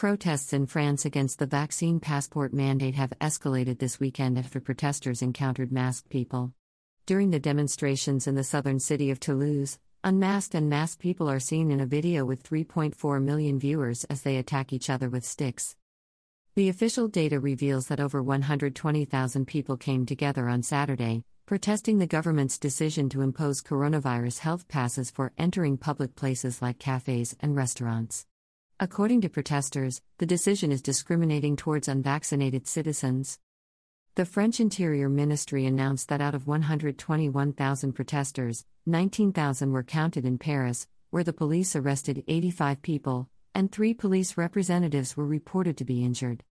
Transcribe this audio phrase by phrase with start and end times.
[0.00, 5.70] Protests in France against the vaccine passport mandate have escalated this weekend after protesters encountered
[5.70, 6.54] masked people.
[7.04, 11.70] During the demonstrations in the southern city of Toulouse, unmasked and masked people are seen
[11.70, 15.76] in a video with 3.4 million viewers as they attack each other with sticks.
[16.56, 22.56] The official data reveals that over 120,000 people came together on Saturday, protesting the government's
[22.56, 28.24] decision to impose coronavirus health passes for entering public places like cafes and restaurants.
[28.82, 33.38] According to protesters, the decision is discriminating towards unvaccinated citizens.
[34.14, 40.86] The French Interior Ministry announced that out of 121,000 protesters, 19,000 were counted in Paris,
[41.10, 46.42] where the police arrested 85 people, and three police representatives were reported to be injured.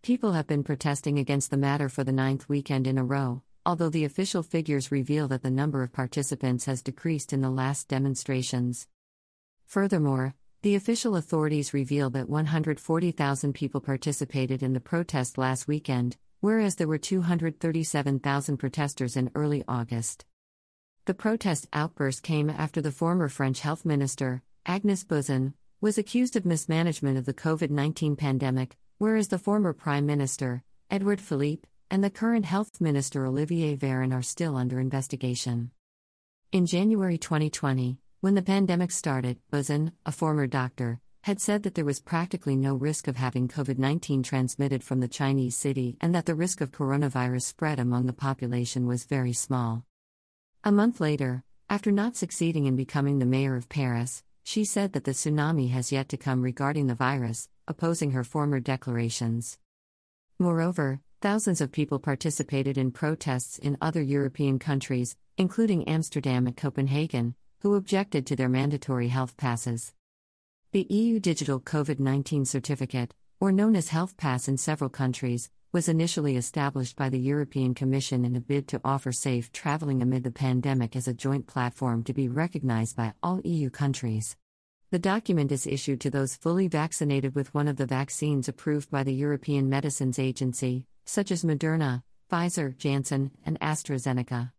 [0.00, 3.90] People have been protesting against the matter for the ninth weekend in a row, although
[3.90, 8.88] the official figures reveal that the number of participants has decreased in the last demonstrations.
[9.66, 16.76] Furthermore, the official authorities reveal that 140,000 people participated in the protest last weekend, whereas
[16.76, 20.26] there were 237,000 protesters in early August.
[21.06, 26.44] The protest outburst came after the former French health minister, Agnès Buzyn, was accused of
[26.44, 32.10] mismanagement of the COVID 19 pandemic, whereas the former prime minister, Edouard Philippe, and the
[32.10, 35.70] current health minister Olivier Véran are still under investigation.
[36.52, 41.86] In January 2020, when the pandemic started, Buzyn, a former doctor, had said that there
[41.86, 46.26] was practically no risk of having COVID 19 transmitted from the Chinese city and that
[46.26, 49.86] the risk of coronavirus spread among the population was very small.
[50.64, 55.04] A month later, after not succeeding in becoming the mayor of Paris, she said that
[55.04, 59.56] the tsunami has yet to come regarding the virus, opposing her former declarations.
[60.38, 67.34] Moreover, thousands of people participated in protests in other European countries, including Amsterdam and Copenhagen,
[67.60, 69.92] who objected to their mandatory health passes.
[70.72, 75.88] The EU Digital COVID 19 Certificate, or known as Health Pass in several countries, was
[75.88, 80.30] initially established by the European Commission in a bid to offer safe traveling amid the
[80.30, 84.36] pandemic as a joint platform to be recognized by all EU countries.
[84.90, 89.04] The document is issued to those fully vaccinated with one of the vaccines approved by
[89.04, 94.50] the European Medicines Agency, such as Moderna, Pfizer, Janssen, and AstraZeneca.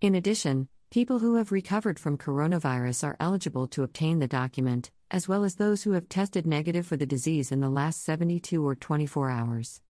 [0.00, 5.26] In addition, People who have recovered from coronavirus are eligible to obtain the document, as
[5.26, 8.76] well as those who have tested negative for the disease in the last 72 or
[8.76, 9.80] 24 hours.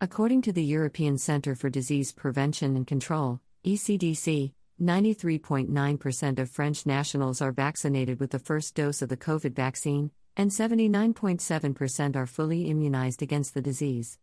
[0.00, 7.42] According to the European Centre for Disease Prevention and Control, ECDC, 93.9% of French nationals
[7.42, 13.20] are vaccinated with the first dose of the COVID vaccine, and 79.7% are fully immunized
[13.20, 14.16] against the disease.